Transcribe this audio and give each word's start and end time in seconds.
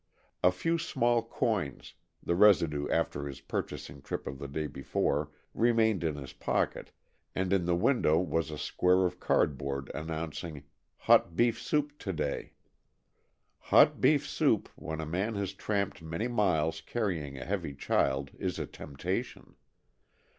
A 0.43 0.51
few 0.51 0.79
small 0.79 1.21
coins 1.21 1.93
the 2.23 2.33
residue 2.33 2.89
after 2.89 3.27
his 3.27 3.39
purchasing 3.39 4.01
trip 4.01 4.25
of 4.25 4.39
the 4.39 4.47
day 4.47 4.65
before 4.65 5.29
remained 5.53 6.03
in 6.03 6.15
his 6.15 6.33
pocket, 6.33 6.91
and 7.35 7.53
in 7.53 7.65
the 7.65 7.75
window 7.75 8.17
was 8.17 8.49
a 8.49 8.57
square 8.57 9.05
of 9.05 9.19
cardboard 9.19 9.91
announcing 9.93 10.63
"Hot 11.05 11.35
Beef 11.35 11.61
Soup 11.61 11.95
To 11.99 12.13
day." 12.13 12.53
Hot 13.59 14.01
beef 14.01 14.27
soup, 14.27 14.69
when 14.75 14.99
a 14.99 15.05
man 15.05 15.35
has 15.35 15.53
tramped 15.53 16.01
many 16.01 16.27
miles 16.27 16.81
carrying 16.81 17.37
a 17.37 17.45
heavy 17.45 17.75
child, 17.75 18.31
is 18.39 18.57
a 18.57 18.65
temptation. 18.65 19.53